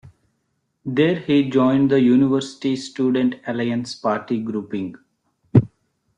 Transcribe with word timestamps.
There 0.83 1.19
he 1.19 1.47
joined 1.47 1.91
the 1.91 1.99
university's 2.01 2.89
student 2.89 3.35
Alliance 3.45 3.93
Party 3.93 4.39
grouping. 4.41 4.95